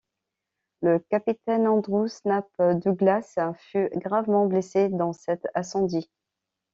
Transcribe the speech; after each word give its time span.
Le 0.81 0.97
capitaine 0.97 1.67
Andrew 1.67 2.07
Snape 2.07 2.49
Douglas 2.83 3.35
fut 3.59 3.87
gravement 3.97 4.47
blessé 4.47 4.89
dans 4.89 5.13
cet 5.13 5.47
incendie. 5.53 6.09